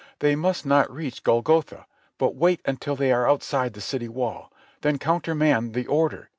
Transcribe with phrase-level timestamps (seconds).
[0.17, 1.85] They must not reach Golgotha.
[2.17, 4.51] But wait until they are outside the city wall.
[4.81, 6.27] Then countermand the order.